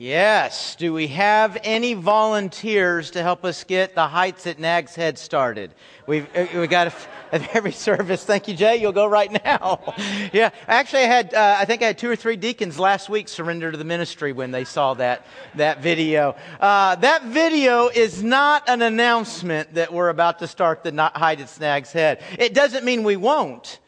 [0.00, 0.76] Yes.
[0.76, 5.74] Do we have any volunteers to help us get the Heights at Nag's Head started?
[6.06, 6.94] We've uh, we got
[7.32, 8.24] a, every service.
[8.24, 8.76] Thank you, Jay.
[8.76, 9.92] You'll go right now.
[10.32, 10.50] yeah.
[10.68, 13.72] Actually, I had uh, I think I had two or three deacons last week surrender
[13.72, 15.26] to the ministry when they saw that
[15.56, 16.36] that video.
[16.60, 21.60] Uh, that video is not an announcement that we're about to start the Heights at
[21.60, 22.22] Nag's Head.
[22.38, 23.80] It doesn't mean we won't.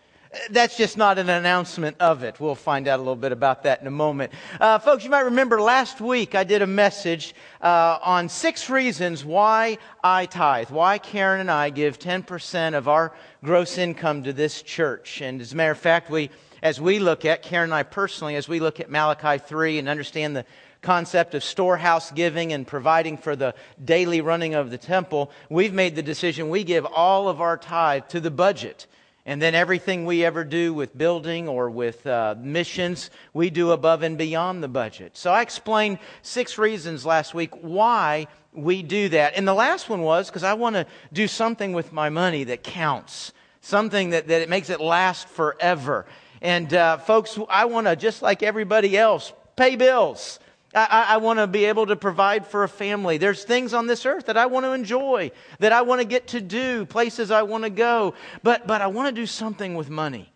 [0.50, 2.38] That's just not an announcement of it.
[2.38, 4.32] We'll find out a little bit about that in a moment.
[4.60, 9.24] Uh, folks, you might remember last week I did a message uh, on six reasons
[9.24, 14.62] why I tithe, why Karen and I give 10% of our gross income to this
[14.62, 15.20] church.
[15.20, 16.30] And as a matter of fact, we,
[16.62, 19.88] as we look at, Karen and I personally, as we look at Malachi 3 and
[19.88, 20.44] understand the
[20.80, 23.52] concept of storehouse giving and providing for the
[23.84, 28.06] daily running of the temple, we've made the decision we give all of our tithe
[28.10, 28.86] to the budget.
[29.26, 34.02] And then everything we ever do with building or with uh, missions, we do above
[34.02, 35.16] and beyond the budget.
[35.16, 39.36] So I explained six reasons last week why we do that.
[39.36, 42.62] And the last one was because I want to do something with my money that
[42.62, 46.06] counts, something that, that it makes it last forever.
[46.40, 50.38] And uh, folks, I want to, just like everybody else, pay bills.
[50.74, 53.18] I, I want to be able to provide for a family.
[53.18, 56.28] There's things on this earth that I want to enjoy, that I want to get
[56.28, 58.14] to do, places I want to go.
[58.42, 60.32] But, but I want to do something with money.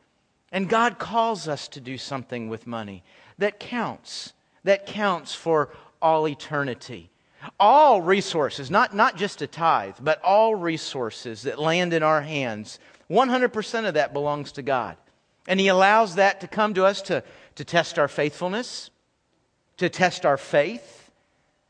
[0.51, 3.05] And God calls us to do something with money
[3.39, 4.33] that counts,
[4.65, 5.71] that counts for
[6.03, 7.11] all eternity.
[7.61, 12.79] All resources, not, not just a tithe, but all resources that land in our hands,
[13.11, 14.97] 100% of that belongs to God.
[15.47, 17.23] And He allows that to come to us to,
[17.57, 18.91] to test our faithfulness
[19.79, 21.11] to test our faith,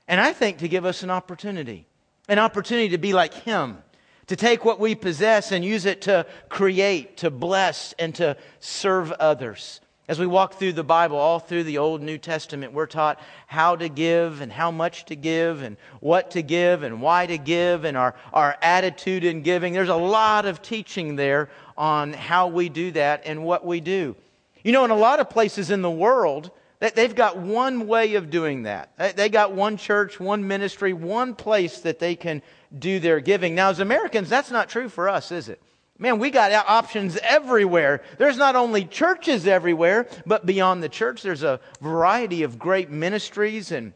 [0.06, 1.86] and I think to give us an opportunity
[2.28, 3.78] an opportunity to be like Him,
[4.27, 9.12] to take what we possess and use it to create, to bless, and to serve
[9.12, 9.80] others.
[10.06, 13.75] As we walk through the Bible, all through the Old New Testament, we're taught how
[13.77, 17.84] to give and how much to give and what to give and why to give
[17.84, 19.72] and our, our attitude in giving.
[19.72, 24.14] There's a lot of teaching there on how we do that and what we do.
[24.62, 26.50] You know, in a lot of places in the world,
[26.81, 29.17] They've got one way of doing that.
[29.17, 32.43] They got one church, one ministry, one place that they can
[32.77, 33.55] do their giving.
[33.55, 35.62] Now, as Americans, that's not true for us, is it?
[35.97, 38.03] Man, we got options everywhere.
[38.19, 43.71] There's not only churches everywhere, but beyond the church, there's a variety of great ministries
[43.71, 43.93] and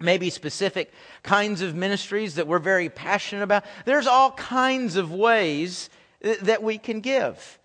[0.00, 0.90] maybe specific
[1.22, 3.64] kinds of ministries that we're very passionate about.
[3.84, 7.58] There's all kinds of ways that we can give.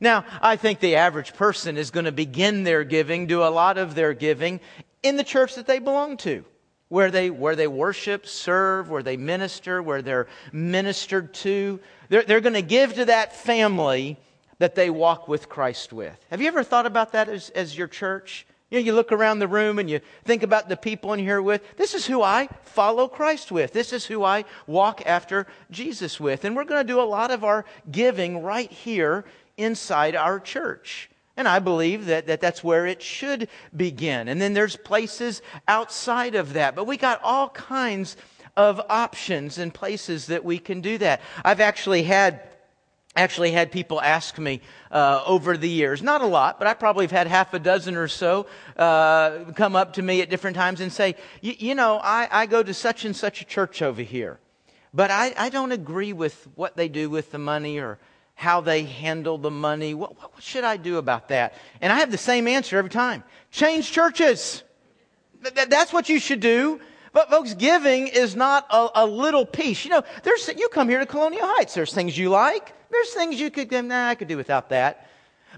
[0.00, 3.78] Now, I think the average person is going to begin their giving, do a lot
[3.78, 4.60] of their giving
[5.02, 6.44] in the church that they belong to,
[6.88, 11.80] where they, where they worship, serve, where they minister, where they're ministered to.
[12.08, 14.18] They're, they're going to give to that family
[14.58, 16.18] that they walk with Christ with.
[16.30, 18.46] Have you ever thought about that as, as your church?
[18.70, 21.40] You know, you look around the room and you think about the people in here
[21.40, 23.72] with, this is who I follow Christ with.
[23.72, 26.44] This is who I walk after Jesus with.
[26.44, 29.24] And we're going to do a lot of our giving right here
[29.56, 31.10] inside our church.
[31.36, 34.28] And I believe that, that that's where it should begin.
[34.28, 36.74] And then there's places outside of that.
[36.74, 38.16] But we got all kinds
[38.56, 41.20] of options and places that we can do that.
[41.44, 42.40] I've actually had
[43.14, 47.04] actually had people ask me uh, over the years, not a lot, but I probably
[47.04, 48.46] have had half a dozen or so
[48.76, 52.62] uh, come up to me at different times and say, you know, I, I go
[52.62, 54.38] to such and such a church over here,
[54.92, 57.98] but I, I don't agree with what they do with the money or
[58.36, 59.94] how they handle the money.
[59.94, 61.54] What, what, should I do about that?
[61.80, 64.62] And I have the same answer every time change churches.
[65.42, 66.78] Th- that's what you should do.
[67.12, 69.86] But folks, giving is not a, a, little piece.
[69.86, 71.72] You know, there's, you come here to Colonial Heights.
[71.72, 72.74] There's things you like.
[72.90, 75.08] There's things you could, nah, I could do without that.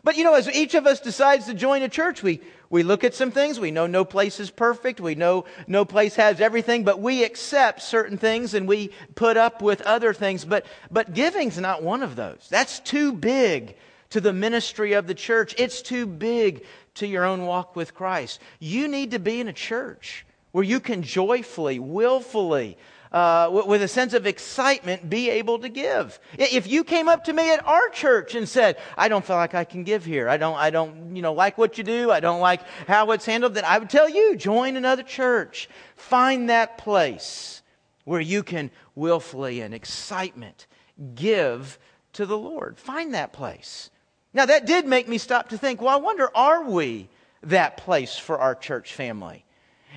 [0.05, 3.05] But you know, as each of us decides to join a church, we, we look
[3.05, 3.59] at some things.
[3.59, 5.01] We know no place is perfect.
[5.01, 9.63] We know no place has everything, but we accept certain things and we put up
[9.63, 10.45] with other things.
[10.45, 12.47] But, but giving's not one of those.
[12.51, 13.77] That's too big
[14.11, 15.55] to the ministry of the church.
[15.59, 18.41] It's too big to your own walk with Christ.
[18.59, 22.77] You need to be in a church where you can joyfully, willfully,
[23.13, 26.19] uh, with a sense of excitement, be able to give.
[26.39, 29.55] If you came up to me at our church and said, I don't feel like
[29.55, 32.21] I can give here, I don't, I don't, you know, like what you do, I
[32.21, 35.69] don't like how it's handled, then I would tell you, join another church.
[35.97, 37.63] Find that place
[38.05, 40.67] where you can willfully and excitement
[41.15, 41.79] give
[42.15, 42.79] to the Lord.
[42.79, 43.91] Find that place.
[44.35, 47.09] Now, that did make me stop to think, well, I wonder, are we
[47.43, 49.45] that place for our church family?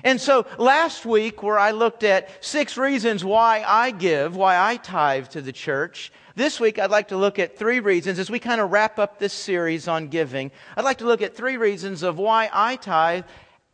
[0.04, 4.76] And so last week, where I looked at six reasons why I give, why I
[4.76, 8.38] tithe to the church, this week I'd like to look at three reasons as we
[8.38, 10.50] kind of wrap up this series on giving.
[10.76, 13.24] I'd like to look at three reasons of why I tithe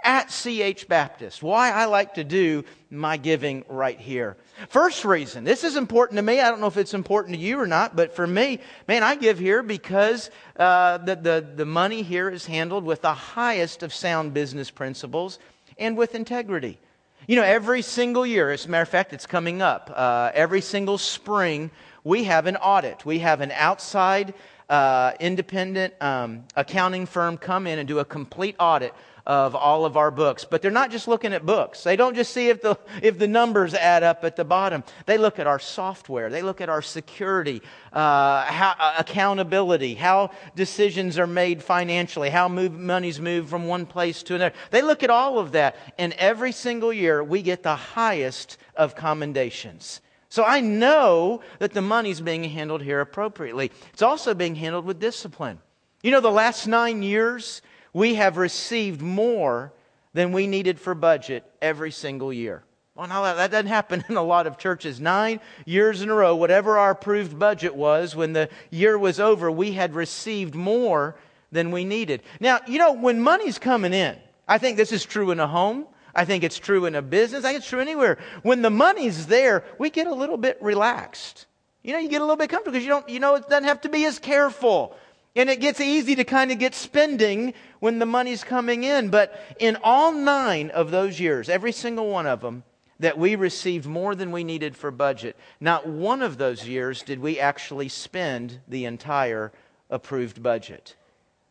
[0.03, 1.43] at CH Baptist.
[1.43, 4.37] Why I like to do my giving right here.
[4.69, 6.41] First reason, this is important to me.
[6.41, 9.17] I don't know if it's important to you or not, but for me, man, I
[9.17, 13.93] give here because uh, the, the, the money here is handled with the highest of
[13.93, 15.39] sound business principles
[15.79, 16.79] and with integrity.
[17.27, 20.61] You know, every single year, as a matter of fact, it's coming up, uh, every
[20.61, 21.71] single spring,
[22.05, 23.05] we have an audit.
[23.05, 24.33] We have an outside
[24.71, 28.95] uh, independent um, accounting firm come in and do a complete audit
[29.29, 30.47] of all of our books.
[30.47, 31.85] But they're not just looking at books.
[31.85, 34.83] They don't just see if the, if the numbers add up at the bottom.
[35.05, 36.31] They look at our software.
[36.31, 37.61] They look at our security,
[37.93, 43.85] uh, how, uh, accountability, how decisions are made financially, how move, money's moved from one
[43.85, 44.55] place to another.
[44.71, 45.77] They look at all of that.
[45.99, 50.01] And every single year, we get the highest of commendations.
[50.31, 53.73] So I know that the money's being handled here appropriately.
[53.93, 55.59] It's also being handled with discipline.
[56.03, 57.61] You know, the last nine years,
[57.93, 59.73] we have received more
[60.13, 62.63] than we needed for budget every single year.
[62.95, 65.01] Well, now that doesn't happen in a lot of churches.
[65.01, 69.51] Nine years in a row, whatever our approved budget was, when the year was over,
[69.51, 71.15] we had received more
[71.53, 72.23] than we needed.
[72.41, 75.87] Now, you know, when money's coming in, I think this is true in a home.
[76.15, 77.45] I think it's true in a business.
[77.45, 78.19] I think it's true anywhere.
[78.43, 81.47] When the money's there, we get a little bit relaxed.
[81.85, 83.65] You know, you get a little bit comfortable because you don't, you know, it doesn't
[83.65, 84.97] have to be as careful.
[85.37, 89.09] And it gets easy to kind of get spending when the money's coming in.
[89.09, 92.65] But in all nine of those years, every single one of them,
[93.01, 97.21] that we received more than we needed for budget, not one of those years did
[97.21, 99.53] we actually spend the entire
[99.89, 100.97] approved budget.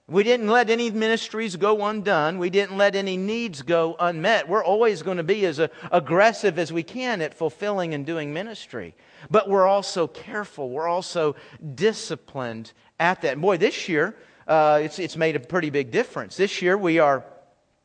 [0.09, 2.37] We didn't let any ministries go undone.
[2.37, 4.47] We didn't let any needs go unmet.
[4.47, 5.59] We're always going to be as
[5.91, 8.95] aggressive as we can at fulfilling and doing ministry.
[9.29, 10.69] But we're also careful.
[10.69, 11.35] We're also
[11.75, 13.33] disciplined at that.
[13.33, 14.15] And boy, this year,
[14.47, 16.37] uh, it's, it's made a pretty big difference.
[16.37, 17.23] This year, we are,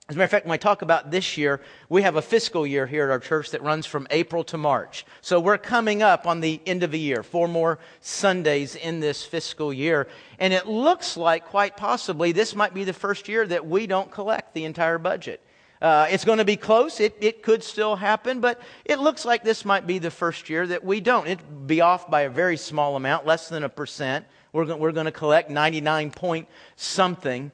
[0.09, 2.67] as a matter of fact, when I talk about this year, we have a fiscal
[2.67, 5.05] year here at our church that runs from April to March.
[5.21, 9.25] So we're coming up on the end of the year, four more Sundays in this
[9.25, 10.09] fiscal year.
[10.39, 14.11] And it looks like, quite possibly, this might be the first year that we don't
[14.11, 15.41] collect the entire budget.
[15.81, 17.01] Uh, it's going to be close.
[17.01, 20.65] It, it could still happen, but it looks like this might be the first year
[20.65, 21.27] that we don't.
[21.27, 24.25] It'd be off by a very small amount, less than a percent.
[24.53, 27.51] We're going, we're to collect 99 point something.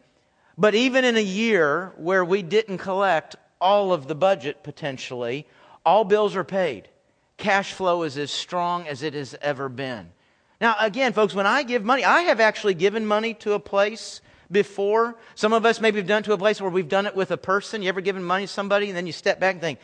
[0.56, 5.46] But even in a year where we didn't collect all of the budget potentially,
[5.86, 6.88] all bills are paid.
[7.36, 10.10] Cash flow is as strong as it has ever been.
[10.60, 14.20] Now, again, folks, when I give money, I have actually given money to a place
[14.50, 15.16] before.
[15.36, 17.36] Some of us maybe have done to a place where we've done it with a
[17.36, 17.82] person.
[17.82, 19.78] You ever given money to somebody and then you step back and think,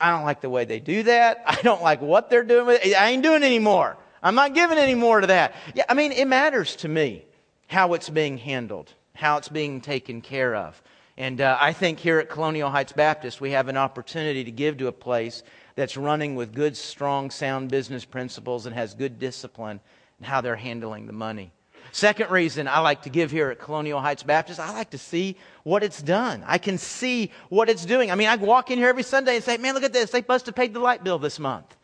[0.00, 1.42] I don't like the way they do that.
[1.46, 2.78] I don't like what they're doing.
[2.96, 3.96] I ain't doing anymore.
[4.24, 5.54] I'm not giving any more to that.
[5.74, 7.26] Yeah, I mean, it matters to me
[7.68, 10.82] how it's being handled, how it's being taken care of.
[11.18, 14.78] And uh, I think here at Colonial Heights Baptist, we have an opportunity to give
[14.78, 15.42] to a place
[15.76, 19.78] that's running with good, strong, sound business principles and has good discipline
[20.18, 21.52] in how they're handling the money.
[21.92, 25.36] Second reason I like to give here at Colonial Heights Baptist, I like to see
[25.62, 26.42] what it's done.
[26.46, 28.10] I can see what it's doing.
[28.10, 30.10] I mean, I walk in here every Sunday and say, man, look at this.
[30.10, 31.76] They must have paid the light bill this month.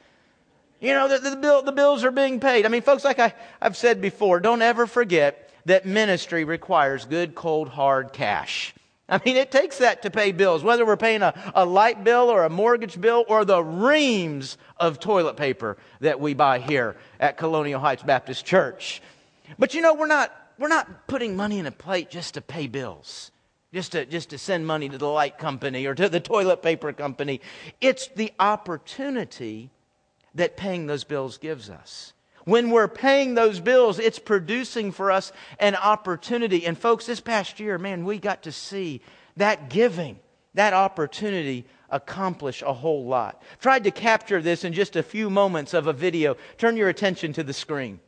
[0.81, 2.65] You know, the, the, bill, the bills are being paid.
[2.65, 7.35] I mean, folks, like I, I've said before, don't ever forget that ministry requires good,
[7.35, 8.75] cold, hard cash.
[9.11, 12.31] I mean, it takes that to pay bills, whether we're paying a, a light bill
[12.31, 17.37] or a mortgage bill or the reams of toilet paper that we buy here at
[17.37, 19.03] Colonial Heights Baptist Church.
[19.59, 22.69] But you know, we're not, we're not putting money in a plate just to pay
[22.69, 23.33] bills,
[23.75, 26.93] just to, just to send money to the light company or to the toilet paper
[26.93, 27.41] company.
[27.81, 29.71] It's the opportunity
[30.35, 32.13] that paying those bills gives us.
[32.45, 36.67] When we're paying those bills, it's producing for us an opportunity.
[36.67, 39.03] And folks, this past year, man, we got to see
[39.37, 40.19] that giving,
[40.55, 43.43] that opportunity accomplish a whole lot.
[43.61, 46.37] Tried to capture this in just a few moments of a video.
[46.57, 48.01] Turn your attention to the screen.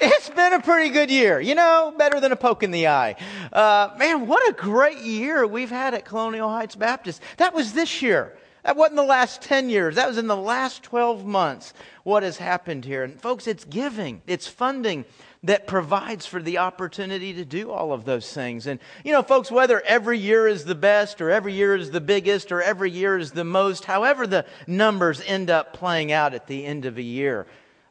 [0.00, 3.14] It's been a pretty good year, you know, better than a poke in the eye.
[3.52, 7.22] Uh, man, what a great year we've had at Colonial Heights Baptist.
[7.36, 8.36] That was this year.
[8.62, 9.96] That wasn't the last 10 years.
[9.96, 13.02] That was in the last 12 months what has happened here.
[13.02, 15.04] And folks, it's giving, it's funding
[15.42, 18.68] that provides for the opportunity to do all of those things.
[18.68, 22.00] And, you know, folks, whether every year is the best or every year is the
[22.00, 26.46] biggest or every year is the most, however the numbers end up playing out at
[26.46, 27.46] the end of a year,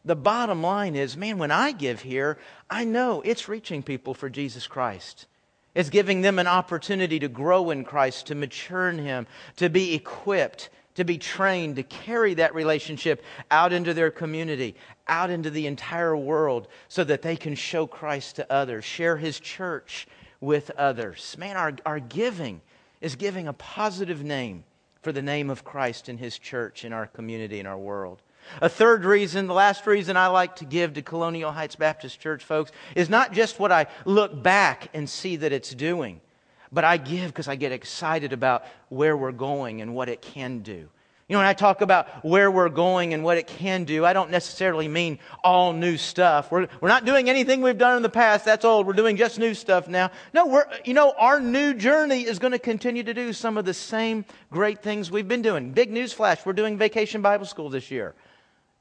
[0.05, 2.37] the bottom line is man, when I give here,
[2.69, 5.27] I know it's reaching people for Jesus Christ.
[5.73, 9.93] It's giving them an opportunity to grow in Christ, to mature in Him, to be
[9.93, 14.75] equipped, to be trained, to carry that relationship out into their community,
[15.07, 19.39] out into the entire world, so that they can show Christ to others, share His
[19.39, 20.07] church
[20.41, 21.35] with others.
[21.39, 22.61] Man, our, our giving
[22.99, 24.65] is giving a positive name
[25.01, 28.21] for the name of Christ in His church, in our community, in our world.
[28.61, 32.43] A third reason, the last reason I like to give to Colonial Heights Baptist Church,
[32.43, 36.21] folks, is not just what I look back and see that it's doing,
[36.71, 40.59] but I give because I get excited about where we're going and what it can
[40.59, 40.89] do.
[41.31, 44.11] You know, when I talk about where we're going and what it can do, I
[44.11, 46.51] don't necessarily mean all new stuff.
[46.51, 48.43] We're, we're not doing anything we've done in the past.
[48.43, 48.85] That's old.
[48.85, 50.11] We're doing just new stuff now.
[50.33, 53.63] No, we're, you know, our new journey is going to continue to do some of
[53.63, 55.71] the same great things we've been doing.
[55.71, 56.45] Big news flash.
[56.45, 58.13] We're doing vacation Bible school this year.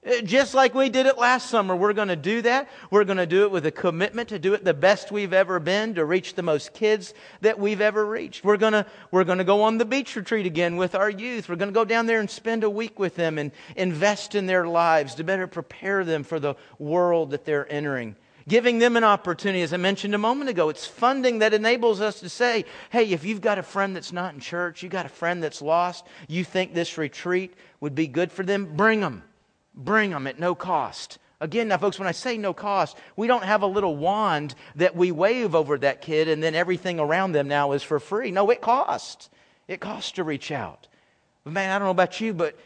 [0.05, 2.71] Uh, just like we did it last summer, we're going to do that.
[2.91, 5.61] We're going to do it with a commitment to do it the best we've ever
[5.61, 8.43] been, to reach the most kids that we've ever reached.
[8.43, 11.51] We're going to, we're going to go on the beach retreat again with our youth.
[11.51, 14.47] We're going to go down there and spend a week with them and invest in
[14.47, 18.17] their lives to better prepare them for the world that they're entering.
[18.49, 22.21] Giving them an opportunity, as I mentioned a moment ago, it's funding that enables us
[22.21, 25.11] to say, hey, if you've got a friend that's not in church, you've got a
[25.11, 29.25] friend that's lost, you think this retreat would be good for them, bring them
[29.75, 31.19] Bring them at no cost.
[31.41, 34.95] Again, now, folks, when I say no cost, we don't have a little wand that
[34.95, 38.31] we wave over that kid and then everything around them now is for free.
[38.31, 39.31] No, it costs.
[39.67, 40.87] It costs to reach out.
[41.45, 42.59] But man, I don't know about you, but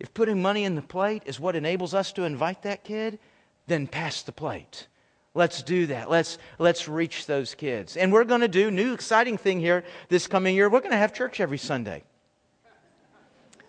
[0.00, 3.20] if putting money in the plate is what enables us to invite that kid,
[3.68, 4.88] then pass the plate.
[5.34, 6.10] Let's do that.
[6.10, 7.96] Let's, let's reach those kids.
[7.96, 10.68] And we're going to do new exciting thing here this coming year.
[10.68, 12.02] We're going to have church every Sunday.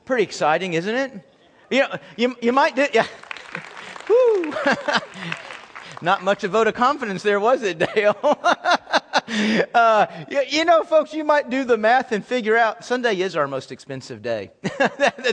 [0.05, 1.11] Pretty exciting, isn't it?
[1.69, 3.07] You, know, you, you might do, yeah.
[4.09, 4.53] Woo.
[6.01, 8.15] Not much a vote of confidence there, was it, Dale?
[9.73, 13.35] uh, you, you, know, folks, you might do the math and figure out Sunday is
[13.35, 14.51] our most expensive day.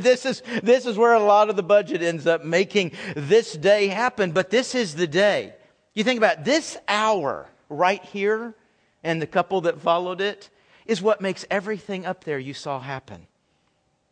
[0.00, 3.88] this, is, this is where a lot of the budget ends up making this day
[3.88, 5.54] happen, but this is the day.
[5.92, 8.54] You think about this hour right here
[9.02, 10.48] and the couple that followed it
[10.86, 13.26] is what makes everything up there you saw happen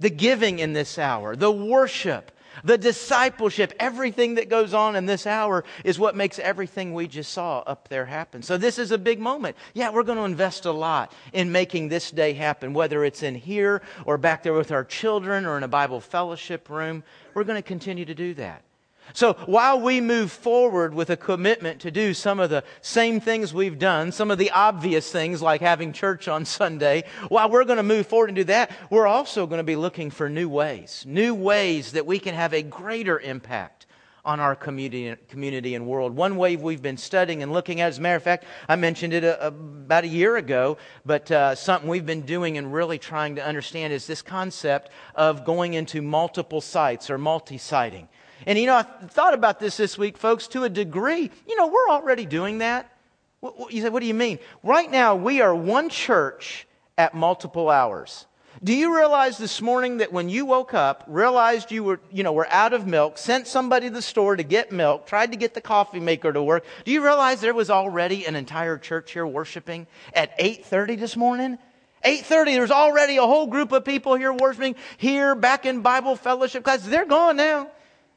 [0.02, 2.32] the giving in this hour, the worship,
[2.64, 7.32] the discipleship, everything that goes on in this hour is what makes everything we just
[7.32, 8.42] saw up there happen.
[8.42, 9.56] So this is a big moment.
[9.75, 13.37] Yeah, we're going to invest a lot in making this day happen, whether it's in
[13.37, 17.04] here or back there with our children or in a Bible fellowship room.
[17.32, 18.62] We're going to continue to do that.
[19.14, 23.52] So while we move forward with a commitment to do some of the same things
[23.52, 27.76] we've done, some of the obvious things like having church on Sunday, while we're going
[27.78, 31.04] to move forward and do that, we're also going to be looking for new ways,
[31.07, 33.87] new ways that we can have a greater impact
[34.25, 36.14] on our community, community and world.
[36.14, 39.12] One way we've been studying and looking at, as a matter of fact, I mentioned
[39.12, 42.99] it a, a, about a year ago, but uh, something we've been doing and really
[42.99, 48.09] trying to understand is this concept of going into multiple sites or multi-siting.
[48.47, 51.31] And you know, I thought about this this week, folks, to a degree.
[51.47, 52.91] You know, we're already doing that.
[53.71, 54.39] You say, what do you mean?
[54.63, 58.27] Right now, we are one church at multiple hours.
[58.63, 62.33] Do you realize this morning that when you woke up, realized you were, you know,
[62.33, 65.55] were out of milk, sent somebody to the store to get milk, tried to get
[65.55, 69.27] the coffee maker to work, do you realize there was already an entire church here
[69.27, 71.59] worshiping at 8:30 this morning?
[72.05, 76.63] 8:30 there's already a whole group of people here worshiping here back in Bible fellowship
[76.63, 76.85] class.
[76.85, 77.69] They're gone now.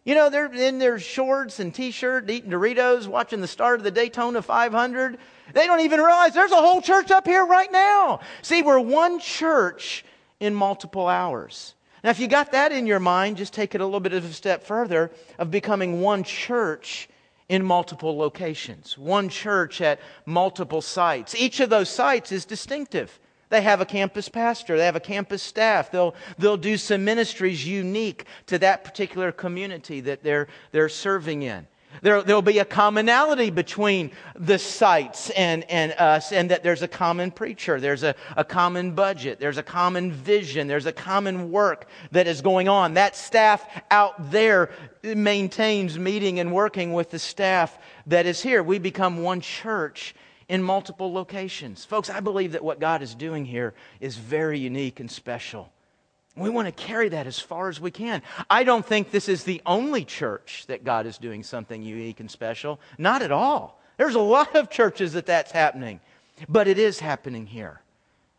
[0.06, 3.90] You know, they're in their shorts and t-shirt, eating Doritos, watching the start of the
[3.90, 5.18] Daytona 500.
[5.54, 8.20] They don't even realize there's a whole church up here right now.
[8.44, 10.06] See, we're one church
[10.40, 11.74] in multiple hours.
[12.04, 14.24] Now, if you got that in your mind, just take it a little bit of
[14.24, 15.10] a step further
[15.40, 17.10] of becoming one church
[17.50, 21.34] in multiple locations, one church at multiple sites.
[21.34, 23.20] Each of those sites is distinctive.
[23.50, 25.92] They have a campus pastor, they have a campus staff.
[25.92, 31.68] They'll, they'll do some ministries unique to that particular community that they're, they're serving in.
[32.02, 36.88] There, there'll be a commonality between the sites and, and us, and that there's a
[36.88, 41.88] common preacher, there's a, a common budget, there's a common vision, there's a common work
[42.12, 42.96] that is going on.
[42.96, 44.72] That staff out there
[45.04, 48.62] maintains meeting and working with the staff that is here.
[48.62, 50.16] We become one church
[50.48, 51.86] in multiple locations.
[51.86, 55.72] Folks, I believe that what God is doing here is very unique and special.
[56.38, 58.22] We want to carry that as far as we can.
[58.50, 62.30] I don't think this is the only church that God is doing something unique and
[62.30, 62.80] special.
[62.98, 63.80] Not at all.
[63.98, 66.02] There's a lot of churches that that's happening,
[66.50, 67.82] but it is happening here.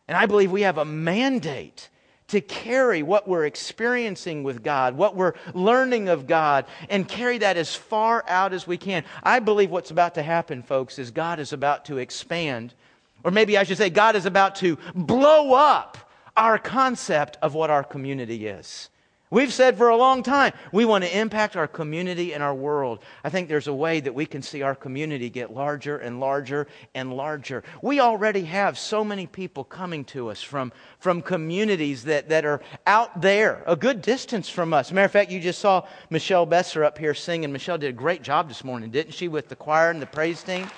[0.08, 1.88] And I believe we have a mandate
[2.28, 7.56] to carry what we're experiencing with God, what we're learning of God, and carry that
[7.56, 9.04] as far out as we can.
[9.22, 12.74] I believe what's about to happen, folks, is God is about to expand,
[13.22, 15.98] or maybe I should say, God is about to blow up
[16.36, 18.90] our concept of what our community is.
[19.28, 23.00] We've said for a long time, we want to impact our community and our world.
[23.24, 26.68] I think there's a way that we can see our community get larger and larger
[26.94, 27.64] and larger.
[27.82, 32.60] We already have so many people coming to us from, from communities that, that are
[32.86, 34.92] out there, a good distance from us.
[34.92, 37.50] Matter of fact, you just saw Michelle Besser up here singing.
[37.50, 40.44] Michelle did a great job this morning, didn't she, with the choir and the praise
[40.44, 40.70] team?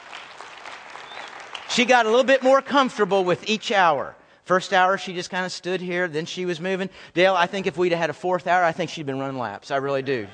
[1.69, 4.17] She got a little bit more comfortable with each hour.
[4.49, 6.09] First hour, she just kind of stood here.
[6.09, 6.89] Then she was moving.
[7.13, 9.39] Dale, I think if we'd have had a fourth hour, I think she'd been running
[9.39, 9.71] laps.
[9.71, 10.27] I really do.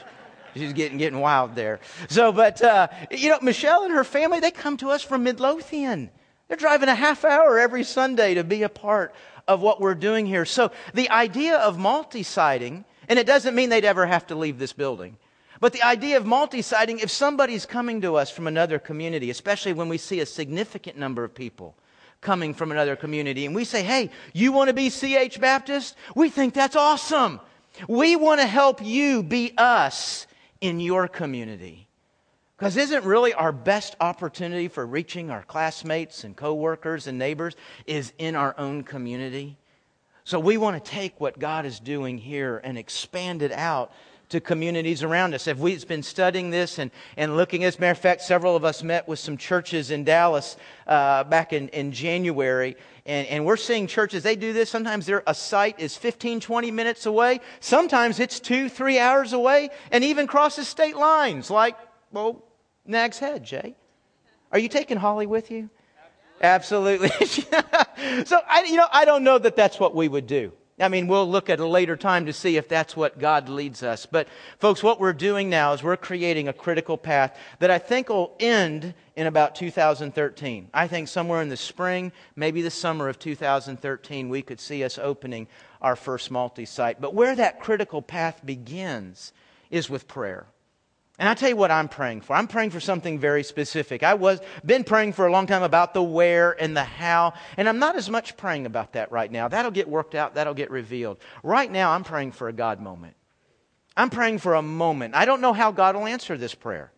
[0.54, 1.80] She's getting getting wild there.
[2.08, 6.10] So, but uh, you know, Michelle and her family, they come to us from Midlothian.
[6.46, 9.12] They're driving a half hour every Sunday to be a part
[9.48, 10.44] of what we're doing here.
[10.44, 14.72] So, the idea of multi-siting, and it doesn't mean they'd ever have to leave this
[14.72, 15.16] building.
[15.58, 19.88] But the idea of multi-siting, if somebody's coming to us from another community, especially when
[19.88, 21.74] we see a significant number of people,
[22.24, 25.94] coming from another community and we say, hey, you want to be CH Baptist?
[26.16, 27.38] We think that's awesome.
[27.86, 30.26] We want to help you be us
[30.60, 31.86] in your community.
[32.56, 37.54] Because isn't really our best opportunity for reaching our classmates and coworkers and neighbors
[37.86, 39.58] is in our own community?
[40.24, 43.92] So we want to take what God is doing here and expand it out
[44.34, 45.46] to communities around us.
[45.46, 48.64] If we've been studying this and, and looking, as a matter of fact, several of
[48.64, 50.56] us met with some churches in Dallas
[50.88, 52.76] uh, back in, in January,
[53.06, 54.70] and, and we're seeing churches, they do this.
[54.70, 57.40] Sometimes their, a site is 15, 20 minutes away.
[57.60, 61.76] Sometimes it's two, three hours away, and even crosses state lines, like,
[62.10, 62.42] well,
[62.84, 63.76] Nag's Head, Jay.
[64.50, 65.70] Are you taking Holly with you?
[66.40, 67.08] Absolutely.
[68.24, 70.52] so, I, you know, I don't know that that's what we would do.
[70.80, 73.84] I mean, we'll look at a later time to see if that's what God leads
[73.84, 74.06] us.
[74.06, 74.26] But,
[74.58, 78.34] folks, what we're doing now is we're creating a critical path that I think will
[78.40, 80.70] end in about 2013.
[80.74, 84.98] I think somewhere in the spring, maybe the summer of 2013, we could see us
[84.98, 85.46] opening
[85.80, 87.00] our first multi site.
[87.00, 89.32] But where that critical path begins
[89.70, 90.46] is with prayer.
[91.18, 92.34] And I tell you what I'm praying for.
[92.34, 94.02] I'm praying for something very specific.
[94.02, 97.68] I was been praying for a long time about the where and the how, and
[97.68, 99.46] I'm not as much praying about that right now.
[99.46, 101.18] That'll get worked out, that'll get revealed.
[101.44, 103.14] Right now I'm praying for a God moment.
[103.96, 105.14] I'm praying for a moment.
[105.14, 106.90] I don't know how God will answer this prayer.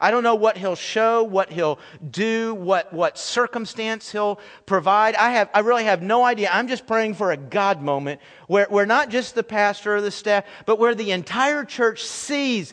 [0.00, 1.78] I don't know what he'll show, what he'll
[2.10, 5.14] do, what, what circumstance he'll provide.
[5.14, 6.48] I have, I really have no idea.
[6.50, 10.10] I'm just praying for a God moment where, where not just the pastor or the
[10.10, 12.72] staff, but where the entire church sees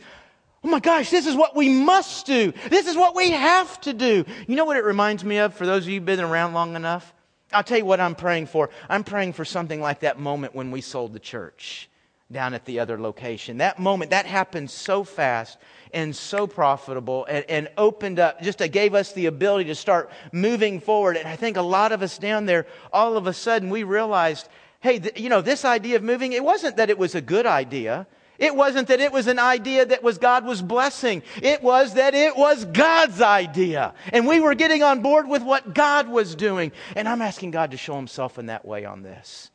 [0.64, 2.52] Oh my gosh, this is what we must do.
[2.70, 4.26] This is what we have to do.
[4.48, 6.76] You know what it reminds me of for those of you who've been around long
[6.76, 7.14] enough?
[7.54, 8.70] I'll tell you what I'm praying for.
[8.90, 11.90] I'm praying for something like that moment when we sold the church
[12.32, 13.60] down at the other location.
[13.60, 15.58] That moment, that happened so fast
[15.94, 20.10] and so profitable and, and opened up, just uh, gave us the ability to start
[20.34, 21.16] moving forward.
[21.16, 24.50] And I think a lot of us down there, all of a sudden, we realized,
[24.82, 27.46] hey, th- you know, this idea of moving, it wasn't that it was a good
[27.46, 28.08] idea.
[28.40, 31.24] It wasn't that it was an idea that was God was blessing.
[31.42, 33.94] It was that it was God's idea.
[34.14, 36.72] And we were getting on board with what God was doing.
[36.96, 39.50] And I'm asking God to show himself in that way on this.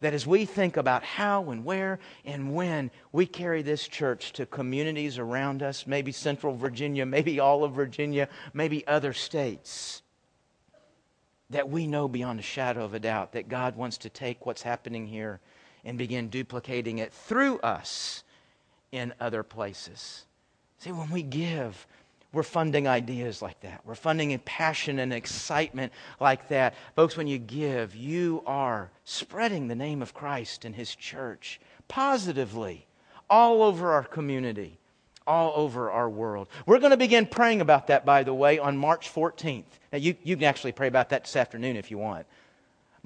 [0.00, 4.44] That as we think about how and where and when we carry this church to
[4.44, 10.02] communities around us, maybe Central Virginia, maybe all of Virginia, maybe other states,
[11.50, 14.62] that we know beyond a shadow of a doubt that God wants to take what's
[14.62, 15.40] happening here
[15.86, 18.24] and begin duplicating it through us
[18.92, 20.26] in other places.
[20.78, 21.86] See, when we give,
[22.32, 23.80] we're funding ideas like that.
[23.86, 26.74] We're funding passion and excitement like that.
[26.94, 32.86] Folks, when you give, you are spreading the name of Christ and His church positively
[33.30, 34.78] all over our community,
[35.26, 36.48] all over our world.
[36.66, 39.64] We're going to begin praying about that, by the way, on March 14th.
[39.92, 42.26] Now, you, you can actually pray about that this afternoon if you want.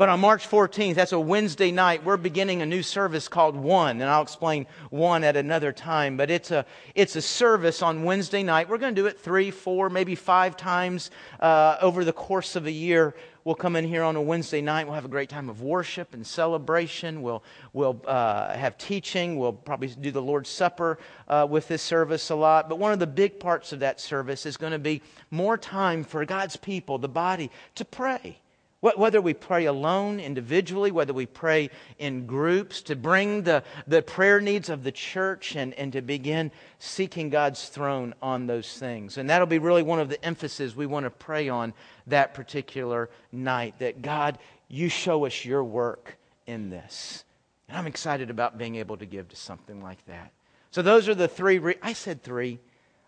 [0.01, 4.01] But on March 14th, that's a Wednesday night, we're beginning a new service called One,
[4.01, 6.17] and I'll explain One at another time.
[6.17, 8.71] But it's a, it's a service on Wednesday night.
[8.71, 12.65] We're going to do it three, four, maybe five times uh, over the course of
[12.65, 13.15] a year.
[13.45, 14.87] We'll come in here on a Wednesday night.
[14.87, 17.21] We'll have a great time of worship and celebration.
[17.21, 19.39] We'll, we'll uh, have teaching.
[19.39, 22.71] We'll probably do the Lord's Supper uh, with this service a lot.
[22.71, 26.05] But one of the big parts of that service is going to be more time
[26.05, 28.41] for God's people, the body, to pray
[28.81, 34.41] whether we pray alone, individually, whether we pray in groups, to bring the, the prayer
[34.41, 39.19] needs of the church and, and to begin seeking God's throne on those things.
[39.19, 41.75] And that'll be really one of the emphases we want to pray on
[42.07, 44.39] that particular night that God,
[44.69, 46.17] you show us your work
[46.47, 47.25] in this.
[47.69, 50.33] And I'm excited about being able to give to something like that.
[50.71, 51.59] So those are the three.
[51.59, 52.59] Re- I said three.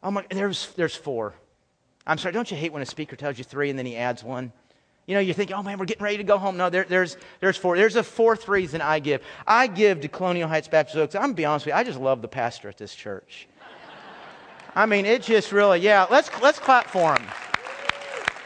[0.02, 1.34] Oh my, there's, there's four.
[2.06, 4.22] I'm sorry, don't you hate when a speaker tells you three and then he adds
[4.22, 4.52] one?
[5.06, 6.56] You know, you think, oh man, we're getting ready to go home.
[6.56, 7.76] No, there, there's, there's four.
[7.76, 9.22] There's a fourth reason I give.
[9.46, 11.14] I give to Colonial Heights Baptist Oaks.
[11.14, 13.48] I'm going to be honest with you, I just love the pastor at this church.
[14.74, 17.26] I mean, it just really, yeah, let's, let's clap for him.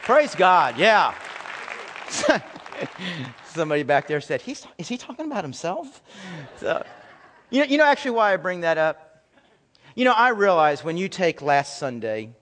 [0.03, 1.13] Praise God, yeah.
[3.45, 6.01] Somebody back there said, He's, is he talking about himself?
[6.57, 6.83] So,
[7.49, 9.25] you, know, you know actually why I bring that up?
[9.95, 12.35] You know, I realize when you take last Sunday,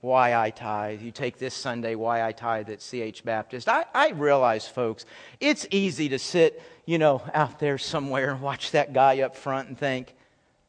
[0.00, 1.02] why I tithe.
[1.02, 3.68] You take this Sunday, why I tithe at CH Baptist.
[3.68, 5.04] I, I realize, folks,
[5.40, 9.68] it's easy to sit, you know, out there somewhere and watch that guy up front
[9.68, 10.14] and think,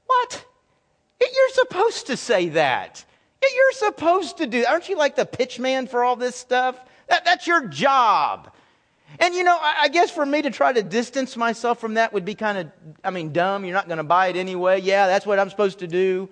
[0.06, 0.46] what?
[1.22, 3.06] You're supposed to say that.
[3.42, 4.66] You're supposed to do.
[4.68, 6.80] Aren't you like the pitch man for all this stuff?
[7.08, 8.52] That, that's your job.
[9.20, 12.14] And you know, I, I guess for me to try to distance myself from that
[12.14, 12.72] would be kind of,
[13.04, 13.66] I mean, dumb.
[13.66, 14.82] You're not going to buy it anyway.
[14.82, 16.30] Yeah, that's what I'm supposed to do.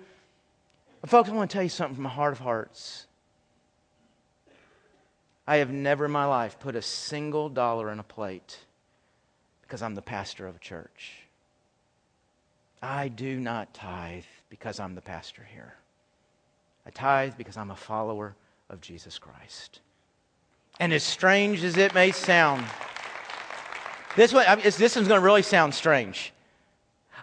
[1.00, 3.06] But folks, I want to tell you something from my heart of hearts.
[5.46, 8.58] I have never in my life put a single dollar in a plate
[9.62, 11.22] because I'm the pastor of a church.
[12.82, 15.74] I do not tithe because I'm the pastor here.
[16.86, 18.34] I tithe because I'm a follower
[18.68, 19.80] of Jesus Christ.
[20.78, 22.64] And as strange as it may sound,
[24.16, 26.32] this, one, this one's going to really sound strange.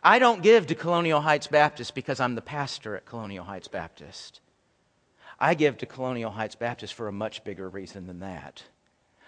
[0.04, 4.42] I don't give to Colonial Heights Baptist because I'm the pastor at Colonial Heights Baptist.
[5.40, 8.64] I give to Colonial Heights Baptist for a much bigger reason than that.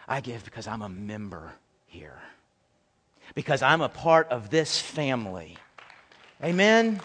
[0.08, 1.54] I give because I'm a member
[1.86, 2.20] here,
[3.36, 5.58] because I'm a part of this family.
[6.44, 7.00] Amen?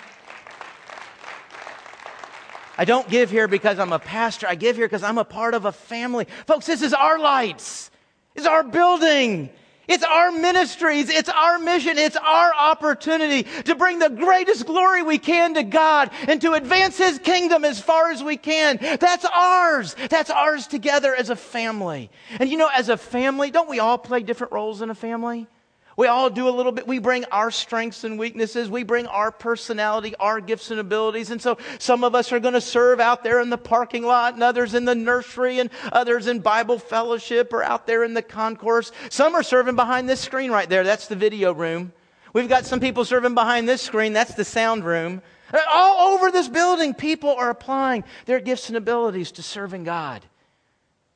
[2.77, 4.49] I don't give here because I'm a pastor.
[4.49, 6.27] I give here because I'm a part of a family.
[6.47, 7.91] Folks, this is our lights.
[8.35, 9.51] It's our building.
[9.89, 11.11] It's our ministries.
[11.11, 11.99] It's our mission.
[11.99, 16.99] It's our opportunity to bring the greatest glory we can to God and to advance
[16.99, 18.79] His kingdom as far as we can.
[18.81, 19.95] That's ours.
[20.09, 22.11] That's ours together as a family.
[22.39, 25.47] And you know, as a family, don't we all play different roles in a family?
[25.97, 26.87] We all do a little bit.
[26.87, 28.69] We bring our strengths and weaknesses.
[28.69, 31.31] We bring our personality, our gifts and abilities.
[31.31, 34.35] And so some of us are going to serve out there in the parking lot
[34.35, 38.23] and others in the nursery and others in Bible fellowship or out there in the
[38.23, 38.91] concourse.
[39.09, 40.83] Some are serving behind this screen right there.
[40.83, 41.93] That's the video room.
[42.33, 44.13] We've got some people serving behind this screen.
[44.13, 45.23] That's the sound room.
[45.71, 50.23] All over this building, people are applying their gifts and abilities to serving God.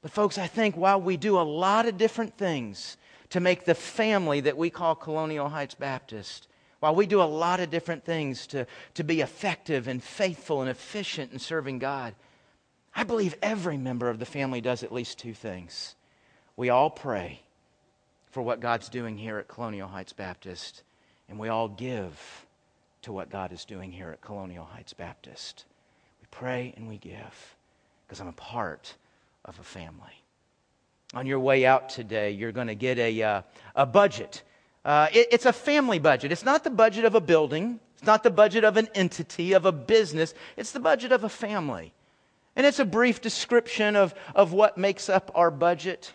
[0.01, 2.97] But folks, I think while we do a lot of different things,
[3.31, 6.49] to make the family that we call Colonial Heights Baptist.
[6.81, 10.71] While we do a lot of different things to, to be effective and faithful and
[10.71, 12.15] efficient in serving God,
[12.95, 15.95] I believe every member of the family does at least two things.
[16.57, 17.43] We all pray
[18.31, 20.83] for what God's doing here at Colonial Heights Baptist,
[21.29, 22.47] and we all give
[23.03, 25.65] to what God is doing here at Colonial Heights Baptist.
[26.21, 27.57] We pray and we give
[28.07, 28.95] because I'm a part
[29.45, 30.18] of a family
[31.15, 33.43] on your way out today, you're going to get a, uh,
[33.75, 34.43] a budget.
[34.85, 36.33] Uh, it, it's a family budget.
[36.33, 39.67] It's not the budget of a building, it's not the budget of an entity, of
[39.67, 40.33] a business.
[40.57, 41.93] It's the budget of a family.
[42.55, 46.13] And it's a brief description of, of what makes up our budget.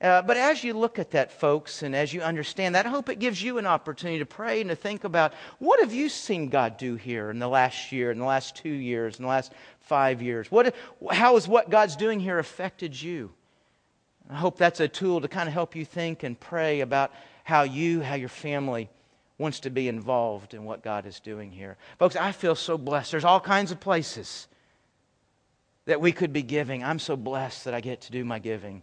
[0.00, 3.08] Uh, but as you look at that, folks, and as you understand that, I hope
[3.08, 6.50] it gives you an opportunity to pray and to think about what have you seen
[6.50, 9.52] God do here in the last year, in the last two years, in the last
[9.80, 10.50] five years?
[10.50, 10.74] What,
[11.10, 13.32] how has what God's doing here affected you?
[14.30, 17.12] I hope that's a tool to kind of help you think and pray about
[17.44, 18.88] how you, how your family
[19.36, 21.76] wants to be involved in what God is doing here.
[21.98, 23.10] Folks, I feel so blessed.
[23.10, 24.48] There's all kinds of places
[25.86, 26.82] that we could be giving.
[26.82, 28.82] I'm so blessed that I get to do my giving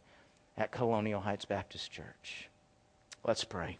[0.57, 2.49] at Colonial Heights Baptist Church.
[3.23, 3.77] Let's pray.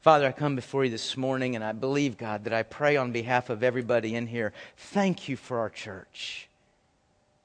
[0.00, 3.12] Father, I come before you this morning and I believe, God, that I pray on
[3.12, 4.52] behalf of everybody in here.
[4.76, 6.48] Thank you for our church.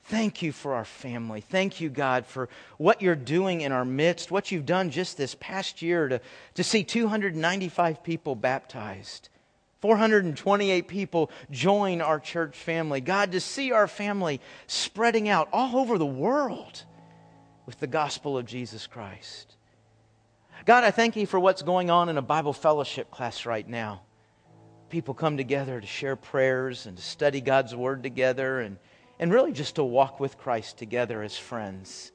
[0.09, 1.39] Thank you for our family.
[1.39, 5.35] Thank you, God, for what you're doing in our midst, what you've done just this
[5.35, 6.19] past year to,
[6.55, 9.29] to see 295 people baptized,
[9.81, 13.01] 428 people join our church family.
[13.01, 16.85] God, to see our family spreading out all over the world
[17.67, 19.57] with the gospel of Jesus Christ.
[20.65, 24.01] God, I thank you for what's going on in a Bible fellowship class right now.
[24.89, 28.79] People come together to share prayers and to study God's word together and
[29.19, 32.11] and really just to walk with Christ together as friends.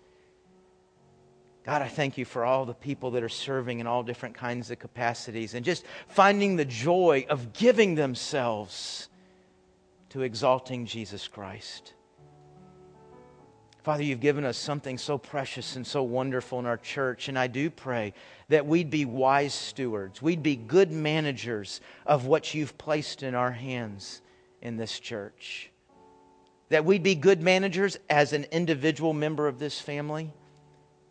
[1.65, 4.71] God, I thank you for all the people that are serving in all different kinds
[4.71, 9.09] of capacities and just finding the joy of giving themselves
[10.11, 11.95] to exalting Jesus Christ.
[13.83, 17.49] Father, you've given us something so precious and so wonderful in our church, and I
[17.49, 18.15] do pray
[18.49, 20.23] that we'd be wise stewards.
[20.23, 24.23] We'd be good managers of what you've placed in our hands
[24.63, 25.71] in this church
[26.69, 30.33] that we'd be good managers as an individual member of this family,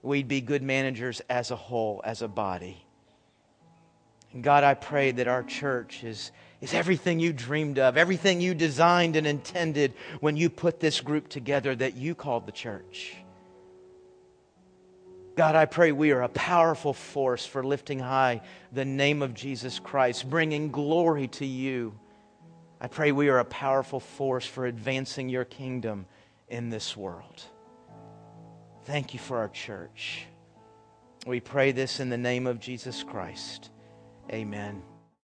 [0.02, 2.86] we'd be good managers as a whole, as a body.
[4.34, 8.56] And God, I pray that our church is, is everything you dreamed of, everything you
[8.56, 13.16] designed and intended when you put this group together that you called the church.
[15.36, 19.80] God, I pray we are a powerful force for lifting high the name of Jesus
[19.80, 21.94] Christ, bringing glory to you.
[22.84, 26.06] I pray we are a powerful force for advancing your kingdom
[26.50, 27.42] in this world.
[28.84, 30.26] Thank you for our church.
[31.26, 33.70] We pray this in the name of Jesus Christ.
[34.30, 34.84] Amen.